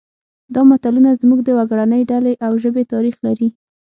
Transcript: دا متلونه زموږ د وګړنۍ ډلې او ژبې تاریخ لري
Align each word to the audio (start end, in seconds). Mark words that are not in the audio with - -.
دا 0.53 0.61
متلونه 0.69 1.09
زموږ 1.21 1.39
د 1.43 1.49
وګړنۍ 1.57 2.01
ډلې 2.11 2.33
او 2.45 2.51
ژبې 2.63 2.83
تاریخ 2.93 3.15
لري 3.25 3.47